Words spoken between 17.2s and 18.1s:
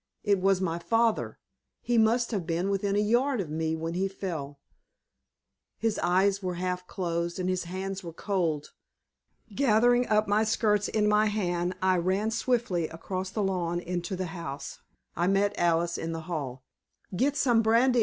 some brandy!"